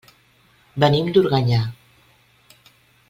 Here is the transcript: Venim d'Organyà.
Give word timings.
Venim 0.83 1.11
d'Organyà. 1.17 1.61